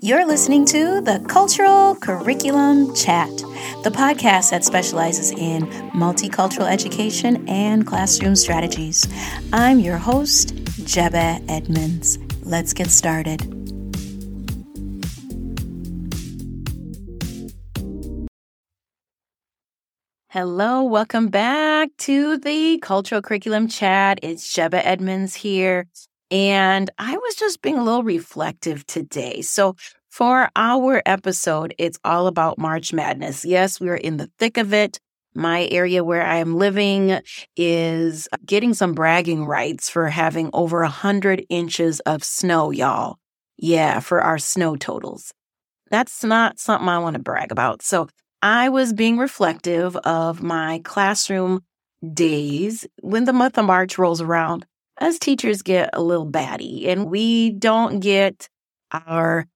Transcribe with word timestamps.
You're 0.00 0.26
listening 0.26 0.66
to 0.66 1.00
the 1.00 1.24
Cultural 1.26 1.94
Curriculum 1.96 2.94
Chat, 2.94 3.30
the 3.82 3.90
podcast 3.90 4.50
that 4.50 4.62
specializes 4.62 5.30
in 5.30 5.62
multicultural 5.94 6.70
education 6.70 7.48
and 7.48 7.86
classroom 7.86 8.36
strategies. 8.36 9.08
I'm 9.54 9.78
your 9.78 9.96
host, 9.96 10.54
Jebeh 10.84 11.42
Edmunds. 11.48 12.18
Let's 12.42 12.74
get 12.74 12.88
started. 12.88 13.40
Hello, 20.28 20.82
welcome 20.82 21.28
back 21.28 21.88
to 22.00 22.36
the 22.36 22.78
Cultural 22.80 23.22
Curriculum 23.22 23.66
Chat. 23.66 24.18
It's 24.22 24.54
Jebeh 24.54 24.82
Edmunds 24.84 25.36
here. 25.36 25.86
And 26.30 26.90
I 26.98 27.16
was 27.16 27.34
just 27.36 27.62
being 27.62 27.78
a 27.78 27.84
little 27.84 28.02
reflective 28.02 28.86
today. 28.86 29.42
So, 29.42 29.76
for 30.10 30.48
our 30.56 31.02
episode, 31.04 31.74
it's 31.78 31.98
all 32.02 32.26
about 32.26 32.58
March 32.58 32.92
Madness. 32.92 33.44
Yes, 33.44 33.80
we're 33.80 33.96
in 33.96 34.16
the 34.16 34.30
thick 34.38 34.56
of 34.56 34.72
it. 34.72 34.98
My 35.34 35.68
area 35.70 36.02
where 36.02 36.22
I 36.22 36.36
am 36.36 36.56
living 36.56 37.20
is 37.54 38.26
getting 38.44 38.72
some 38.72 38.94
bragging 38.94 39.44
rights 39.44 39.90
for 39.90 40.08
having 40.08 40.48
over 40.54 40.80
100 40.80 41.44
inches 41.50 42.00
of 42.00 42.24
snow, 42.24 42.70
y'all. 42.70 43.18
Yeah, 43.58 44.00
for 44.00 44.22
our 44.22 44.38
snow 44.38 44.74
totals. 44.74 45.32
That's 45.90 46.24
not 46.24 46.58
something 46.58 46.88
I 46.88 46.98
want 46.98 47.14
to 47.14 47.22
brag 47.22 47.52
about. 47.52 47.82
So, 47.82 48.08
I 48.42 48.68
was 48.68 48.92
being 48.92 49.18
reflective 49.18 49.96
of 49.98 50.42
my 50.42 50.80
classroom 50.84 51.60
days 52.12 52.86
when 53.00 53.24
the 53.26 53.32
month 53.32 53.58
of 53.58 53.64
March 53.66 53.98
rolls 53.98 54.20
around 54.20 54.66
us 55.00 55.18
teachers 55.18 55.62
get 55.62 55.90
a 55.92 56.02
little 56.02 56.24
batty 56.24 56.88
and 56.88 57.10
we 57.10 57.50
don't 57.50 58.00
get 58.00 58.48
our 58.92 59.46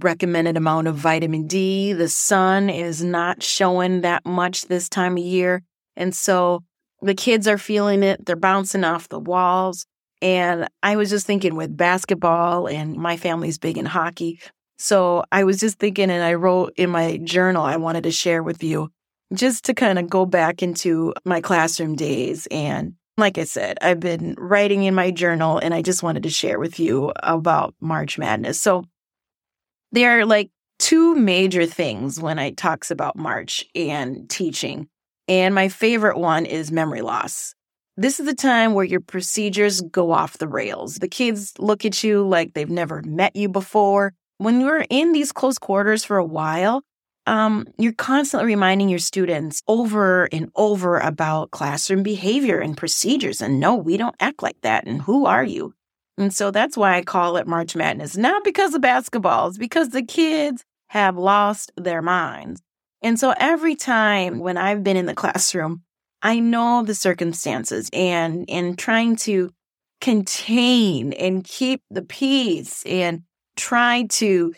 recommended 0.00 0.56
amount 0.56 0.86
of 0.86 0.96
vitamin 0.96 1.46
D. 1.46 1.92
The 1.92 2.08
sun 2.08 2.70
is 2.70 3.02
not 3.02 3.42
showing 3.42 4.02
that 4.02 4.24
much 4.24 4.66
this 4.66 4.88
time 4.88 5.16
of 5.16 5.24
year. 5.24 5.62
And 5.96 6.14
so 6.14 6.62
the 7.02 7.14
kids 7.14 7.48
are 7.48 7.58
feeling 7.58 8.02
it. 8.02 8.24
They're 8.24 8.36
bouncing 8.36 8.84
off 8.84 9.08
the 9.08 9.18
walls. 9.18 9.86
And 10.20 10.68
I 10.82 10.96
was 10.96 11.10
just 11.10 11.26
thinking 11.26 11.54
with 11.54 11.76
basketball 11.76 12.66
and 12.68 12.96
my 12.96 13.16
family's 13.16 13.58
big 13.58 13.78
in 13.78 13.86
hockey. 13.86 14.40
So 14.78 15.24
I 15.32 15.44
was 15.44 15.58
just 15.58 15.78
thinking 15.78 16.10
and 16.10 16.22
I 16.22 16.34
wrote 16.34 16.72
in 16.76 16.90
my 16.90 17.18
journal 17.18 17.64
I 17.64 17.76
wanted 17.76 18.04
to 18.04 18.10
share 18.10 18.42
with 18.42 18.62
you 18.62 18.90
just 19.34 19.64
to 19.66 19.74
kind 19.74 19.98
of 19.98 20.08
go 20.08 20.24
back 20.24 20.62
into 20.62 21.14
my 21.24 21.40
classroom 21.40 21.96
days 21.96 22.46
and 22.50 22.94
like 23.18 23.38
I 23.38 23.44
said, 23.44 23.78
I've 23.82 24.00
been 24.00 24.34
writing 24.38 24.84
in 24.84 24.94
my 24.94 25.10
journal 25.10 25.58
and 25.58 25.74
I 25.74 25.82
just 25.82 26.02
wanted 26.02 26.22
to 26.22 26.30
share 26.30 26.58
with 26.58 26.78
you 26.78 27.12
about 27.16 27.74
March 27.80 28.18
Madness. 28.18 28.60
So 28.60 28.84
there 29.92 30.18
are 30.18 30.24
like 30.24 30.50
two 30.78 31.14
major 31.14 31.66
things 31.66 32.20
when 32.20 32.38
I 32.38 32.50
talks 32.50 32.90
about 32.90 33.16
March 33.16 33.64
and 33.74 34.28
teaching. 34.30 34.88
And 35.26 35.54
my 35.54 35.68
favorite 35.68 36.16
one 36.16 36.46
is 36.46 36.72
memory 36.72 37.02
loss. 37.02 37.54
This 37.96 38.20
is 38.20 38.26
the 38.26 38.34
time 38.34 38.74
where 38.74 38.84
your 38.84 39.00
procedures 39.00 39.80
go 39.80 40.12
off 40.12 40.38
the 40.38 40.46
rails. 40.46 40.96
The 40.96 41.08
kids 41.08 41.52
look 41.58 41.84
at 41.84 42.04
you 42.04 42.26
like 42.26 42.54
they've 42.54 42.70
never 42.70 43.02
met 43.02 43.34
you 43.34 43.48
before. 43.48 44.14
When 44.38 44.60
you're 44.60 44.86
in 44.88 45.12
these 45.12 45.32
close 45.32 45.58
quarters 45.58 46.04
for 46.04 46.16
a 46.16 46.24
while, 46.24 46.82
um, 47.28 47.66
you're 47.76 47.92
constantly 47.92 48.46
reminding 48.46 48.88
your 48.88 48.98
students 48.98 49.62
over 49.68 50.24
and 50.32 50.50
over 50.56 50.98
about 50.98 51.50
classroom 51.50 52.02
behavior 52.02 52.58
and 52.58 52.74
procedures. 52.74 53.42
And 53.42 53.60
no, 53.60 53.76
we 53.76 53.98
don't 53.98 54.16
act 54.18 54.42
like 54.42 54.58
that. 54.62 54.86
And 54.86 55.02
who 55.02 55.26
are 55.26 55.44
you? 55.44 55.74
And 56.16 56.32
so 56.32 56.50
that's 56.50 56.76
why 56.76 56.96
I 56.96 57.02
call 57.02 57.36
it 57.36 57.46
March 57.46 57.76
Madness, 57.76 58.16
not 58.16 58.44
because 58.44 58.74
of 58.74 58.80
basketball, 58.80 59.48
it's 59.48 59.58
because 59.58 59.90
the 59.90 60.02
kids 60.02 60.64
have 60.88 61.18
lost 61.18 61.70
their 61.76 62.00
minds. 62.00 62.62
And 63.02 63.20
so 63.20 63.34
every 63.38 63.76
time 63.76 64.38
when 64.38 64.56
I've 64.56 64.82
been 64.82 64.96
in 64.96 65.06
the 65.06 65.14
classroom, 65.14 65.82
I 66.22 66.40
know 66.40 66.82
the 66.82 66.94
circumstances 66.94 67.90
and 67.92 68.46
in 68.48 68.74
trying 68.74 69.16
to 69.16 69.50
contain 70.00 71.12
and 71.12 71.44
keep 71.44 71.82
the 71.90 72.02
peace 72.02 72.82
and 72.86 73.22
try 73.56 74.06
to 74.12 74.54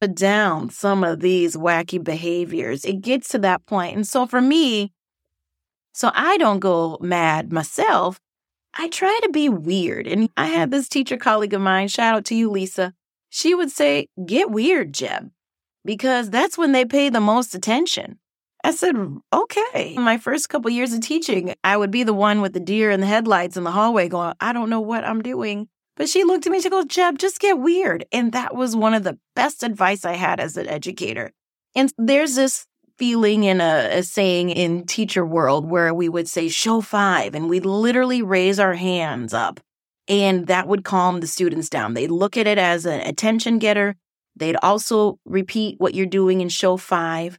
down 0.00 0.70
some 0.70 1.02
of 1.02 1.20
these 1.20 1.56
wacky 1.56 2.02
behaviors. 2.02 2.84
It 2.84 3.00
gets 3.00 3.28
to 3.30 3.38
that 3.38 3.66
point. 3.66 3.96
And 3.96 4.06
so 4.06 4.26
for 4.26 4.40
me, 4.40 4.92
so 5.92 6.10
I 6.14 6.36
don't 6.36 6.60
go 6.60 6.98
mad 7.00 7.52
myself. 7.52 8.20
I 8.74 8.88
try 8.88 9.18
to 9.22 9.30
be 9.30 9.48
weird. 9.48 10.06
And 10.06 10.28
I 10.36 10.46
had 10.46 10.70
this 10.70 10.88
teacher 10.88 11.16
colleague 11.16 11.54
of 11.54 11.62
mine, 11.62 11.88
shout 11.88 12.14
out 12.14 12.24
to 12.26 12.34
you, 12.34 12.50
Lisa. 12.50 12.92
She 13.30 13.54
would 13.54 13.70
say, 13.70 14.08
Get 14.24 14.50
weird, 14.50 14.92
Jeb, 14.92 15.30
because 15.84 16.30
that's 16.30 16.58
when 16.58 16.72
they 16.72 16.84
pay 16.84 17.08
the 17.08 17.20
most 17.20 17.54
attention. 17.54 18.18
I 18.66 18.72
said, 18.72 18.96
okay. 19.32 19.94
My 19.96 20.18
first 20.18 20.48
couple 20.48 20.70
years 20.72 20.92
of 20.92 21.00
teaching, 21.00 21.54
I 21.62 21.76
would 21.76 21.92
be 21.92 22.02
the 22.02 22.12
one 22.12 22.40
with 22.40 22.52
the 22.52 22.58
deer 22.58 22.90
in 22.90 23.00
the 23.00 23.06
headlights 23.06 23.56
in 23.56 23.62
the 23.62 23.70
hallway 23.70 24.08
going, 24.08 24.34
I 24.40 24.52
don't 24.52 24.70
know 24.70 24.80
what 24.80 25.04
I'm 25.04 25.22
doing. 25.22 25.68
But 25.96 26.08
she 26.08 26.24
looked 26.24 26.46
at 26.46 26.52
me, 26.52 26.60
she 26.60 26.70
goes, 26.70 26.84
Jeb, 26.86 27.18
just 27.18 27.40
get 27.40 27.58
weird. 27.58 28.04
And 28.12 28.32
that 28.32 28.54
was 28.54 28.76
one 28.76 28.94
of 28.94 29.02
the 29.02 29.18
best 29.34 29.62
advice 29.62 30.04
I 30.04 30.12
had 30.12 30.40
as 30.40 30.56
an 30.56 30.68
educator. 30.68 31.32
And 31.74 31.92
there's 31.96 32.34
this 32.34 32.66
feeling 32.98 33.44
in 33.44 33.60
a, 33.60 34.02
saying 34.02 34.50
in 34.50 34.84
teacher 34.84 35.24
world 35.24 35.68
where 35.70 35.92
we 35.92 36.08
would 36.08 36.28
say 36.28 36.48
show 36.48 36.80
five 36.80 37.34
and 37.34 37.48
we'd 37.48 37.66
literally 37.66 38.22
raise 38.22 38.58
our 38.58 38.74
hands 38.74 39.34
up 39.34 39.60
and 40.08 40.46
that 40.46 40.68
would 40.68 40.84
calm 40.84 41.20
the 41.20 41.26
students 41.26 41.68
down. 41.68 41.94
They'd 41.94 42.10
look 42.10 42.36
at 42.36 42.46
it 42.46 42.58
as 42.58 42.86
an 42.86 43.00
attention 43.00 43.58
getter. 43.58 43.96
They'd 44.36 44.56
also 44.62 45.18
repeat 45.24 45.76
what 45.78 45.94
you're 45.94 46.06
doing 46.06 46.40
in 46.40 46.48
show 46.48 46.76
five. 46.76 47.38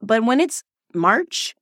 But 0.00 0.24
when 0.24 0.40
it's 0.40 0.62
March, 0.94 1.54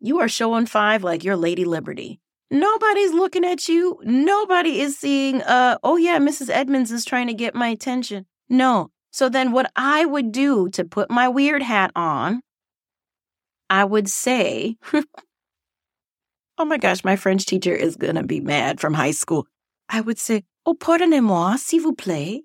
you 0.00 0.20
are 0.20 0.28
showing 0.28 0.66
five 0.66 1.04
like 1.04 1.22
you're 1.22 1.36
Lady 1.36 1.64
Liberty. 1.64 2.21
Nobody's 2.52 3.14
looking 3.14 3.46
at 3.46 3.66
you. 3.66 3.98
Nobody 4.04 4.80
is 4.80 4.98
seeing, 4.98 5.40
uh, 5.40 5.78
oh 5.82 5.96
yeah, 5.96 6.18
Mrs. 6.18 6.50
Edmunds 6.50 6.92
is 6.92 7.02
trying 7.06 7.28
to 7.28 7.32
get 7.32 7.54
my 7.54 7.68
attention. 7.68 8.26
No. 8.50 8.90
So 9.10 9.30
then 9.30 9.52
what 9.52 9.72
I 9.74 10.04
would 10.04 10.32
do 10.32 10.68
to 10.70 10.84
put 10.84 11.10
my 11.10 11.28
weird 11.28 11.62
hat 11.62 11.92
on, 11.96 12.42
I 13.70 13.84
would 13.84 14.06
say, 14.06 14.76
oh 16.58 16.66
my 16.66 16.76
gosh, 16.76 17.02
my 17.04 17.16
French 17.16 17.46
teacher 17.46 17.74
is 17.74 17.96
going 17.96 18.16
to 18.16 18.22
be 18.22 18.40
mad 18.40 18.80
from 18.80 18.92
high 18.92 19.12
school. 19.12 19.46
I 19.88 20.02
would 20.02 20.18
say, 20.18 20.44
oh, 20.66 20.74
pardonnez-moi, 20.74 21.56
s'il 21.56 21.80
vous 21.80 21.96
plaît. 21.96 22.40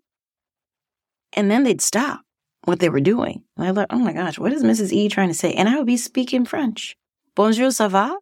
And 1.33 1.51
then 1.51 1.63
they'd 1.63 1.81
stop 1.81 2.21
what 2.63 2.79
they 2.79 2.87
were 2.87 3.01
doing. 3.01 3.43
And 3.57 3.67
I 3.67 3.73
thought, 3.73 3.87
oh 3.89 3.99
my 3.99 4.13
gosh, 4.13 4.39
what 4.39 4.53
is 4.53 4.63
Mrs. 4.63 4.93
E 4.93 5.09
trying 5.09 5.27
to 5.27 5.33
say? 5.33 5.51
And 5.51 5.67
I 5.67 5.75
would 5.75 5.85
be 5.85 5.97
speaking 5.97 6.45
French. 6.45 6.95
Bonjour, 7.35 7.67
ça 7.71 7.89
va? 7.89 8.15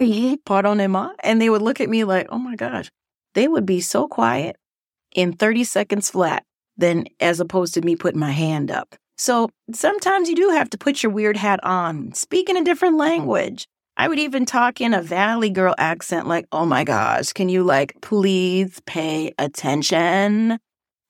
Pardonnez-moi. 0.00 1.12
And 1.22 1.40
they 1.40 1.50
would 1.50 1.62
look 1.62 1.80
at 1.80 1.88
me 1.88 2.04
like, 2.04 2.26
oh 2.30 2.38
my 2.38 2.56
gosh. 2.56 2.90
They 3.34 3.48
would 3.48 3.66
be 3.66 3.80
so 3.80 4.06
quiet 4.06 4.56
in 5.14 5.32
30 5.32 5.64
seconds 5.64 6.10
flat 6.10 6.44
than 6.76 7.06
as 7.20 7.40
opposed 7.40 7.74
to 7.74 7.82
me 7.82 7.96
putting 7.96 8.20
my 8.20 8.32
hand 8.32 8.70
up. 8.70 8.94
So 9.16 9.50
sometimes 9.72 10.28
you 10.28 10.34
do 10.34 10.50
have 10.50 10.70
to 10.70 10.78
put 10.78 11.02
your 11.02 11.12
weird 11.12 11.36
hat 11.36 11.60
on, 11.62 12.12
speak 12.14 12.48
in 12.48 12.56
a 12.56 12.64
different 12.64 12.96
language. 12.96 13.66
I 13.96 14.08
would 14.08 14.18
even 14.18 14.44
talk 14.44 14.80
in 14.80 14.92
a 14.92 15.02
Valley 15.02 15.50
Girl 15.50 15.74
accent, 15.78 16.26
like, 16.26 16.46
oh 16.50 16.66
my 16.66 16.82
gosh, 16.82 17.32
can 17.32 17.48
you 17.48 17.62
like 17.62 17.94
please 18.02 18.80
pay 18.86 19.32
attention? 19.38 20.58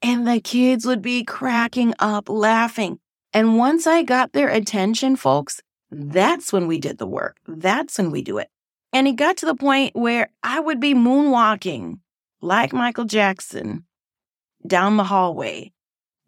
And 0.03 0.29
the 0.29 0.41
kids 0.41 0.85
would 0.85 1.01
be 1.01 1.25
cracking 1.25 1.95
up 1.99 2.29
laughing. 2.29 2.99
And 3.33 3.57
once 3.57 3.87
I 3.87 4.03
got 4.03 4.33
their 4.35 4.49
attention, 4.49 5.17
folks, 5.17 5.63
that's 5.91 6.53
when 6.53 6.67
we 6.67 6.79
did 6.79 6.99
the 6.99 7.07
work. 7.07 7.39
That's 7.49 7.97
when 7.97 8.11
we 8.11 8.21
do 8.21 8.37
it. 8.37 8.49
And 8.95 9.09
it 9.09 9.17
got 9.17 9.37
to 9.39 9.47
the 9.47 9.57
point 9.57 9.97
where 9.97 10.31
I 10.45 10.61
would 10.61 10.79
be 10.79 10.95
moonwalking 10.95 11.99
like 12.41 12.73
Michael 12.73 13.05
Jackson 13.05 13.85
down 14.65 14.97
the 14.97 15.05
hallway 15.05 15.73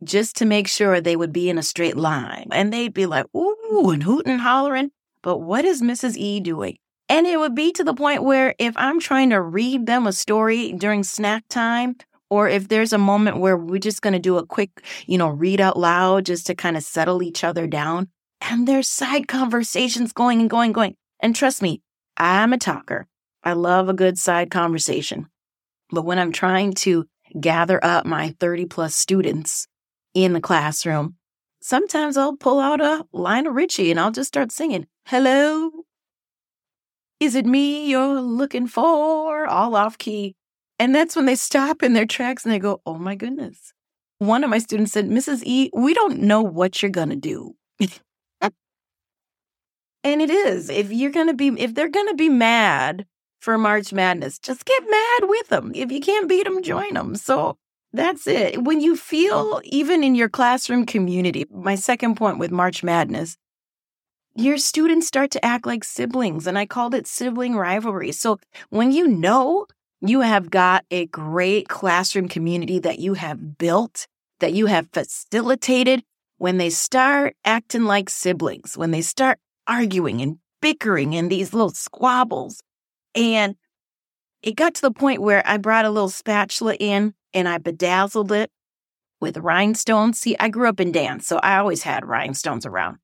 just 0.03 0.37
to 0.37 0.45
make 0.45 0.67
sure 0.67 1.01
they 1.01 1.15
would 1.15 1.33
be 1.33 1.49
in 1.49 1.59
a 1.59 1.63
straight 1.63 1.97
line. 1.97 2.49
And 2.51 2.73
they'd 2.73 2.93
be 2.93 3.07
like, 3.07 3.27
ooh, 3.35 3.91
and 3.91 4.03
hooting 4.03 4.33
and 4.33 4.41
hollering. 4.41 4.91
But 5.23 5.39
what 5.39 5.65
is 5.65 5.81
Mrs. 5.81 6.17
E 6.17 6.41
doing? 6.41 6.77
And 7.09 7.27
it 7.27 7.39
would 7.39 7.55
be 7.55 7.71
to 7.73 7.85
the 7.85 7.95
point 7.95 8.25
where 8.25 8.55
if 8.59 8.75
I'm 8.77 8.99
trying 8.99 9.31
to 9.31 9.41
read 9.41 9.87
them 9.87 10.07
a 10.07 10.13
story 10.13 10.73
during 10.73 11.05
snack 11.05 11.45
time, 11.49 11.97
or 12.31 12.49
if 12.49 12.67
there's 12.67 12.93
a 12.93 12.99
moment 12.99 13.39
where 13.39 13.57
we're 13.57 13.79
just 13.79 14.03
going 14.03 14.13
to 14.13 14.19
do 14.19 14.39
a 14.39 14.47
quick, 14.47 14.83
you 15.07 15.17
know, 15.17 15.29
read 15.29 15.61
out 15.61 15.79
loud 15.79 16.27
just 16.27 16.47
to 16.47 16.57
kind 16.57 16.77
of 16.77 16.83
settle 16.83 17.23
each 17.23 17.45
other 17.45 17.69
down, 17.69 18.09
and 18.41 18.67
there's 18.67 18.89
side 18.89 19.29
conversations 19.29 20.13
going 20.13 20.41
and 20.41 20.51
going, 20.51 20.69
and 20.69 20.75
going. 20.75 20.97
And 21.21 21.37
trust 21.37 21.63
me, 21.63 21.81
I'm 22.17 22.53
a 22.53 22.59
talker. 22.59 23.07
I 23.43 23.53
love 23.53 23.89
a 23.89 23.95
good 23.95 24.19
side 24.19 24.51
conversation. 24.51 25.29
But 25.91 26.05
when 26.05 26.19
I'm 26.19 26.33
trying 26.33 26.73
to 26.75 27.07
gather 27.41 27.83
up 27.85 28.07
my 28.07 28.35
30 28.41 28.67
plus 28.67 28.95
students 28.95 29.69
in 30.15 30.33
the 30.33 30.41
classroom, 30.41 31.17
sometimes 31.61 32.17
I'll 32.17 32.37
pull 32.37 32.59
out 32.59 32.81
a 32.81 33.05
Lionel 33.13 33.53
Richie 33.53 33.91
and 33.91 34.01
I'll 34.01 34.11
just 34.11 34.29
start 34.29 34.51
singing, 34.51 34.87
Hello, 35.07 35.71
is 37.21 37.35
it 37.35 37.47
me 37.47 37.89
you're 37.89 38.21
looking 38.21 38.67
for? 38.67 39.47
All 39.47 39.77
off 39.77 39.99
key. 39.99 40.35
And 40.79 40.95
that's 40.95 41.17
when 41.17 41.27
they 41.27 41.37
stop 41.37 41.83
in 41.83 41.93
their 41.93 42.07
tracks 42.07 42.45
and 42.45 42.53
they 42.53 42.59
go, 42.59 42.81
Oh 42.85 42.99
my 42.99 43.15
goodness, 43.15 43.73
one 44.19 44.45
of 44.45 44.51
my 44.51 44.59
students 44.59 44.93
said, 44.93 45.09
Mrs. 45.09 45.43
E, 45.45 45.71
we 45.75 45.95
don't 45.95 46.21
know 46.21 46.43
what 46.43 46.83
you're 46.83 46.91
going 46.91 47.11
to 47.11 47.17
do. 47.17 47.55
and 50.07 50.23
it 50.23 50.31
is. 50.31 50.71
If 50.71 50.93
you're 50.93 51.11
going 51.11 51.27
to 51.27 51.35
be, 51.35 51.49
if 51.59 51.75
they're 51.75 51.89
going 51.89 52.09
to 52.09 52.15
be 52.15 52.29
mad 52.29 53.07
for 53.41 53.59
March 53.59 53.93
Madness, 53.93 54.39
just 54.39 54.65
get 54.65 54.83
mad 54.89 55.29
with 55.29 55.49
them. 55.49 55.73
If 55.75 55.91
you 55.91 56.01
can't 56.01 56.29
beat 56.29 56.45
them, 56.45 56.63
join 56.63 56.95
them. 56.95 57.17
So 57.17 57.57
that's 57.93 58.27
it. 58.29 58.63
When 58.63 58.81
you 58.81 58.97
feel, 58.97 59.61
even 59.65 60.05
in 60.05 60.15
your 60.15 60.29
classroom 60.29 60.87
community, 60.87 61.45
my 61.51 61.75
second 61.75 62.17
point 62.17 62.39
with 62.39 62.53
March 62.53 62.85
Madness, 62.85 63.37
your 64.37 64.59
students 64.59 65.09
start 65.09 65.33
to 65.33 65.45
act 65.45 65.67
like 65.67 65.83
siblings. 65.83 66.47
And 66.47 66.57
I 66.57 66.67
called 66.67 66.95
it 66.95 67.09
sibling 67.09 67.57
rivalry. 67.57 68.13
So 68.13 68.39
when 68.71 68.93
you 68.93 69.09
know 69.09 69.67
you 70.01 70.21
have 70.21 70.51
got 70.51 70.85
a 70.91 71.07
great 71.07 71.69
classroom 71.69 72.29
community 72.29 72.79
that 72.79 73.01
you 73.01 73.15
have 73.15 73.59
built, 73.59 74.07
that 74.39 74.53
you 74.53 74.67
have 74.67 74.89
facilitated. 74.93 76.05
When 76.39 76.59
they 76.59 76.69
start 76.69 77.35
acting 77.47 77.87
like 77.87 78.11
siblings, 78.11 78.77
when 78.77 78.91
they 78.91 79.01
start 79.01 79.39
arguing 79.67 80.21
and 80.21 80.39
bickering 80.61 81.13
in 81.13 81.29
these 81.29 81.53
little 81.53 81.71
squabbles, 81.71 82.63
and 83.15 83.57
it 84.43 84.57
got 84.57 84.75
to 84.75 84.83
the 84.83 84.91
point 84.91 85.23
where 85.23 85.43
I 85.47 85.57
brought 85.57 85.85
a 85.85 85.91
little 85.91 86.09
spatula 86.09 86.75
in 86.75 87.15
and 87.35 87.49
I 87.49 87.59
bedazzled 87.59 88.33
it 88.33 88.51
with 89.21 89.39
rhinestones. 89.39 90.21
See, 90.21 90.37
I 90.39 90.49
grew 90.49 90.69
up 90.69 90.81
in 90.81 90.93
dance, 90.93 91.27
so 91.27 91.39
I 91.39 91.59
always 91.59 91.83
had 91.83 92.05
rhinestones 92.05 92.67
around. 92.67 92.99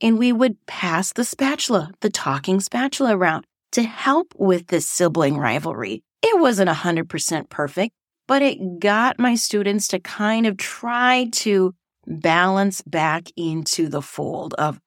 And 0.00 0.18
we 0.18 0.32
would 0.32 0.64
pass 0.66 1.12
the 1.12 1.24
spatula, 1.24 1.92
the 2.00 2.10
talking 2.10 2.60
spatula 2.60 3.16
around 3.16 3.44
to 3.72 3.82
help 3.82 4.34
with 4.36 4.68
this 4.68 4.86
sibling 4.86 5.38
rivalry. 5.38 6.02
It 6.22 6.38
wasn't 6.40 6.70
100% 6.70 7.48
perfect, 7.48 7.94
but 8.26 8.42
it 8.42 8.78
got 8.78 9.18
my 9.18 9.34
students 9.34 9.88
to 9.88 9.98
kind 9.98 10.46
of 10.46 10.56
try 10.56 11.28
to 11.32 11.74
balance 12.06 12.82
back 12.82 13.28
into 13.36 13.88
the 13.88 14.02
fold 14.02 14.54
of 14.54 14.80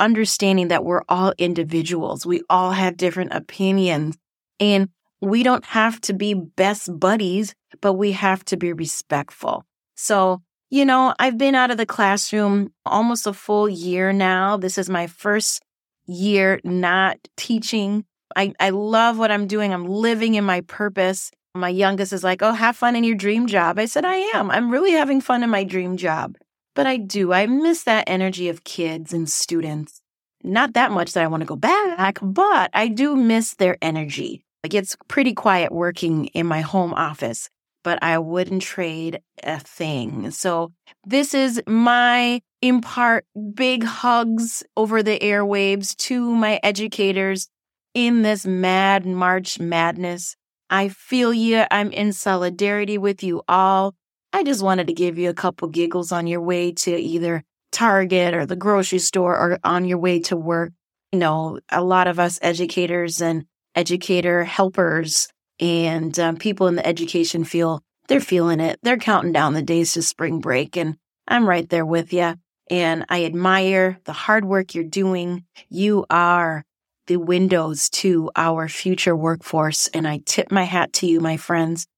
understanding 0.00 0.68
that 0.68 0.84
we're 0.84 1.02
all 1.08 1.32
individuals. 1.38 2.26
We 2.26 2.42
all 2.48 2.72
have 2.72 2.96
different 2.96 3.32
opinions 3.32 4.16
and 4.60 4.88
we 5.20 5.42
don't 5.42 5.64
have 5.64 6.00
to 6.02 6.12
be 6.12 6.34
best 6.34 6.98
buddies, 6.98 7.54
but 7.80 7.94
we 7.94 8.12
have 8.12 8.44
to 8.46 8.56
be 8.56 8.72
respectful. 8.72 9.64
So, 9.96 10.42
you 10.70 10.84
know, 10.84 11.14
I've 11.18 11.38
been 11.38 11.54
out 11.54 11.70
of 11.70 11.76
the 11.76 11.86
classroom 11.86 12.72
almost 12.86 13.26
a 13.26 13.32
full 13.32 13.68
year 13.68 14.12
now. 14.12 14.56
This 14.56 14.78
is 14.78 14.88
my 14.88 15.06
first 15.06 15.62
year 16.06 16.60
not 16.64 17.18
teaching 17.36 18.04
I, 18.36 18.52
I 18.60 18.70
love 18.70 19.18
what 19.18 19.30
I'm 19.30 19.46
doing. 19.46 19.72
I'm 19.72 19.86
living 19.86 20.34
in 20.34 20.44
my 20.44 20.60
purpose. 20.62 21.30
My 21.54 21.68
youngest 21.68 22.12
is 22.12 22.22
like, 22.22 22.42
Oh, 22.42 22.52
have 22.52 22.76
fun 22.76 22.96
in 22.96 23.04
your 23.04 23.16
dream 23.16 23.46
job. 23.46 23.78
I 23.78 23.86
said, 23.86 24.04
I 24.04 24.16
am. 24.16 24.50
I'm 24.50 24.70
really 24.70 24.92
having 24.92 25.20
fun 25.20 25.42
in 25.42 25.50
my 25.50 25.64
dream 25.64 25.96
job. 25.96 26.36
But 26.78 26.86
I 26.86 26.96
do. 26.96 27.32
I 27.32 27.46
miss 27.46 27.82
that 27.82 28.04
energy 28.06 28.48
of 28.48 28.62
kids 28.62 29.12
and 29.12 29.28
students. 29.28 30.00
Not 30.44 30.74
that 30.74 30.92
much 30.92 31.12
that 31.12 31.24
I 31.24 31.26
want 31.26 31.40
to 31.40 31.44
go 31.44 31.56
back, 31.56 32.20
but 32.22 32.70
I 32.72 32.86
do 32.86 33.16
miss 33.16 33.54
their 33.54 33.76
energy. 33.82 34.44
Like 34.62 34.74
it's 34.74 34.96
pretty 35.08 35.34
quiet 35.34 35.72
working 35.72 36.26
in 36.26 36.46
my 36.46 36.60
home 36.60 36.94
office, 36.94 37.50
but 37.82 38.00
I 38.00 38.18
wouldn't 38.18 38.62
trade 38.62 39.20
a 39.42 39.58
thing. 39.58 40.30
So 40.30 40.72
this 41.04 41.34
is 41.34 41.60
my 41.66 42.42
impart 42.62 43.26
big 43.54 43.82
hugs 43.82 44.62
over 44.76 45.02
the 45.02 45.18
airwaves 45.18 45.96
to 46.06 46.32
my 46.32 46.60
educators 46.62 47.48
in 47.92 48.22
this 48.22 48.46
mad 48.46 49.04
March 49.04 49.58
madness. 49.58 50.36
I 50.70 50.90
feel 50.90 51.34
you. 51.34 51.64
I'm 51.72 51.90
in 51.90 52.12
solidarity 52.12 52.98
with 52.98 53.24
you 53.24 53.42
all. 53.48 53.96
I 54.38 54.44
just 54.44 54.62
wanted 54.62 54.86
to 54.86 54.92
give 54.92 55.18
you 55.18 55.30
a 55.30 55.34
couple 55.34 55.66
giggles 55.66 56.12
on 56.12 56.28
your 56.28 56.40
way 56.40 56.70
to 56.70 56.92
either 56.92 57.42
Target 57.72 58.34
or 58.34 58.46
the 58.46 58.54
grocery 58.54 59.00
store 59.00 59.36
or 59.36 59.58
on 59.64 59.84
your 59.84 59.98
way 59.98 60.20
to 60.20 60.36
work. 60.36 60.70
You 61.10 61.18
know, 61.18 61.58
a 61.72 61.82
lot 61.82 62.06
of 62.06 62.20
us 62.20 62.38
educators 62.40 63.20
and 63.20 63.46
educator 63.74 64.44
helpers 64.44 65.26
and 65.58 66.16
um, 66.20 66.36
people 66.36 66.68
in 66.68 66.76
the 66.76 66.86
education 66.86 67.42
field, 67.42 67.82
they're 68.06 68.20
feeling 68.20 68.60
it. 68.60 68.78
They're 68.80 68.96
counting 68.96 69.32
down 69.32 69.54
the 69.54 69.62
days 69.62 69.94
to 69.94 70.02
spring 70.02 70.38
break. 70.38 70.76
And 70.76 70.98
I'm 71.26 71.48
right 71.48 71.68
there 71.68 71.84
with 71.84 72.12
you. 72.12 72.36
And 72.70 73.06
I 73.08 73.24
admire 73.24 73.98
the 74.04 74.12
hard 74.12 74.44
work 74.44 74.72
you're 74.72 74.84
doing. 74.84 75.46
You 75.68 76.06
are 76.10 76.64
the 77.08 77.16
windows 77.16 77.90
to 77.90 78.30
our 78.36 78.68
future 78.68 79.16
workforce. 79.16 79.88
And 79.88 80.06
I 80.06 80.20
tip 80.24 80.52
my 80.52 80.62
hat 80.62 80.92
to 80.92 81.08
you, 81.08 81.18
my 81.18 81.38
friends. 81.38 81.88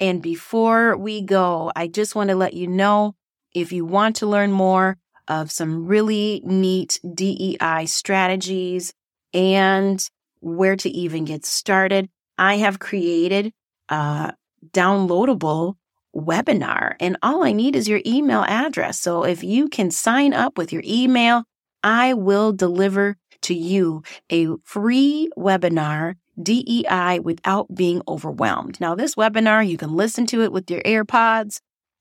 And 0.00 0.22
before 0.22 0.96
we 0.96 1.22
go, 1.22 1.70
I 1.76 1.86
just 1.86 2.14
want 2.14 2.30
to 2.30 2.36
let 2.36 2.54
you 2.54 2.66
know 2.66 3.14
if 3.52 3.72
you 3.72 3.84
want 3.84 4.16
to 4.16 4.26
learn 4.26 4.50
more 4.52 4.98
of 5.28 5.50
some 5.50 5.86
really 5.86 6.42
neat 6.44 7.00
DEI 7.14 7.86
strategies 7.86 8.92
and 9.32 10.06
where 10.40 10.76
to 10.76 10.90
even 10.90 11.24
get 11.24 11.46
started, 11.46 12.08
I 12.36 12.56
have 12.56 12.78
created 12.78 13.52
a 13.88 14.34
downloadable 14.72 15.76
webinar 16.14 16.94
and 17.00 17.16
all 17.22 17.42
I 17.42 17.52
need 17.52 17.74
is 17.74 17.88
your 17.88 18.00
email 18.06 18.44
address. 18.46 19.00
So 19.00 19.24
if 19.24 19.42
you 19.42 19.68
can 19.68 19.90
sign 19.90 20.32
up 20.32 20.58
with 20.58 20.72
your 20.72 20.82
email, 20.84 21.44
I 21.82 22.14
will 22.14 22.52
deliver 22.52 23.16
to 23.42 23.54
you 23.54 24.02
a 24.30 24.48
free 24.64 25.28
webinar, 25.36 26.14
DEI 26.42 27.20
without 27.20 27.74
being 27.74 28.02
overwhelmed. 28.08 28.80
Now, 28.80 28.94
this 28.94 29.14
webinar, 29.14 29.66
you 29.66 29.76
can 29.76 29.94
listen 29.94 30.26
to 30.26 30.42
it 30.42 30.52
with 30.52 30.70
your 30.70 30.82
AirPods 30.82 31.60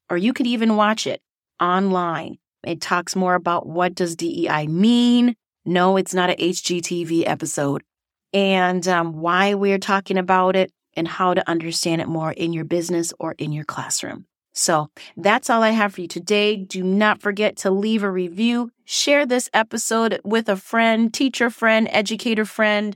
or 0.10 0.18
you 0.18 0.34
could 0.34 0.48
even 0.48 0.76
watch 0.76 1.08
it 1.08 1.22
online. 1.60 2.38
It 2.66 2.82
talks 2.82 3.16
more 3.16 3.36
about 3.36 3.68
what 3.68 3.96
does 3.96 4.16
DEI 4.16 4.68
mean. 4.68 5.36
No, 5.66 5.98
it's 5.98 6.14
not 6.14 6.30
a 6.30 6.36
HGTV 6.36 7.24
episode 7.26 7.84
and 8.34 8.88
um, 8.88 9.20
why 9.20 9.54
we're 9.54 9.78
talking 9.78 10.18
about 10.18 10.56
it 10.56 10.72
and 10.96 11.08
how 11.08 11.34
to 11.34 11.50
understand 11.50 12.02
it 12.02 12.08
more 12.08 12.32
in 12.32 12.54
your 12.54 12.66
business 12.66 13.14
or 13.20 13.34
in 13.38 13.52
your 13.52 13.64
classroom. 13.64 14.26
So 14.54 14.90
that's 15.18 15.50
all 15.50 15.64
I 15.64 15.72
have 15.72 15.96
for 15.96 16.02
you 16.02 16.08
today. 16.08 16.56
Do 16.56 16.84
not 16.84 17.22
forget 17.22 17.56
to 17.58 17.72
leave 17.72 18.04
a 18.04 18.12
review, 18.12 18.70
share 18.86 19.26
this 19.26 19.50
episode 19.54 20.22
with 20.24 20.48
a 20.48 20.56
friend, 20.56 21.12
teacher 21.12 21.50
friend, 21.50 21.88
educator 21.92 22.46
friend. 22.46 22.96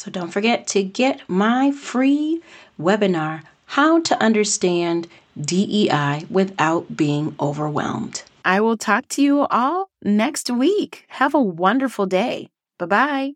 So 0.00 0.10
don't 0.10 0.30
forget 0.30 0.66
to 0.68 0.82
get 0.82 1.20
my 1.28 1.72
free 1.72 2.40
webinar, 2.80 3.42
How 3.66 4.00
to 4.00 4.18
Understand 4.18 5.06
DEI 5.38 6.24
Without 6.30 6.96
Being 6.96 7.34
Overwhelmed. 7.38 8.22
I 8.42 8.62
will 8.62 8.78
talk 8.78 9.08
to 9.08 9.22
you 9.22 9.46
all 9.50 9.90
next 10.02 10.48
week. 10.48 11.04
Have 11.08 11.34
a 11.34 11.42
wonderful 11.42 12.06
day. 12.06 12.48
Bye 12.78 12.86
bye. 12.86 13.32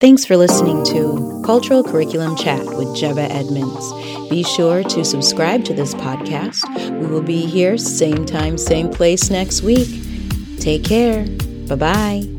Thanks 0.00 0.24
for 0.24 0.36
listening 0.36 0.84
to 0.86 1.40
Cultural 1.46 1.84
Curriculum 1.84 2.34
Chat 2.34 2.64
with 2.64 2.88
Jebeh 2.98 3.30
Edmunds. 3.30 4.28
Be 4.28 4.42
sure 4.42 4.82
to 4.82 5.04
subscribe 5.04 5.64
to 5.66 5.74
this 5.74 5.94
podcast. 5.94 6.66
We 7.00 7.06
will 7.06 7.22
be 7.22 7.46
here 7.46 7.78
same 7.78 8.26
time, 8.26 8.58
same 8.58 8.88
place 8.90 9.30
next 9.30 9.62
week. 9.62 9.86
Take 10.58 10.82
care. 10.82 11.24
Bye 11.68 11.76
bye. 11.76 12.35